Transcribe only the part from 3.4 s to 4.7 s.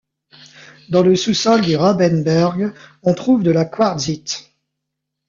de la quartzite.